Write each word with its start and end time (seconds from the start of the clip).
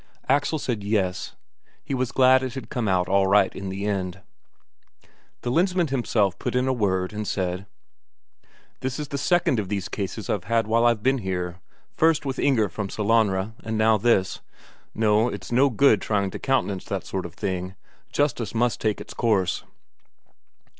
Axel 0.27 0.57
said, 0.57 0.83
"Yes"; 0.83 1.35
he 1.83 1.93
was 1.93 2.11
glad 2.11 2.41
it 2.41 2.55
had 2.55 2.71
come 2.71 2.87
out 2.87 3.07
all 3.07 3.27
right 3.27 3.55
in 3.55 3.69
the 3.69 3.85
end. 3.85 4.21
The 5.41 5.51
Lensmand 5.51 5.91
himself 5.91 6.39
put 6.39 6.55
in 6.55 6.67
a 6.67 6.73
word, 6.73 7.13
and 7.13 7.27
said: 7.27 7.67
"This 8.79 8.97
is 8.97 9.09
the 9.09 9.19
second 9.19 9.59
of 9.59 9.69
these 9.69 9.89
cases 9.89 10.27
I've 10.27 10.45
had 10.45 10.65
while 10.65 10.87
I've 10.87 11.03
been 11.03 11.19
here 11.19 11.57
first 11.95 12.25
with 12.25 12.39
Inger 12.39 12.67
from 12.67 12.89
Sellanraa, 12.89 13.53
and 13.63 13.77
now 13.77 13.95
this. 13.99 14.39
No, 14.95 15.29
it's 15.29 15.51
no 15.51 15.69
good 15.69 16.01
trying 16.01 16.31
to 16.31 16.39
countenance 16.39 16.85
that 16.85 17.05
sort 17.05 17.27
of 17.27 17.35
thing 17.35 17.75
justice 18.11 18.55
must 18.55 18.81
take 18.81 18.99
its 18.99 19.13
course." 19.13 19.65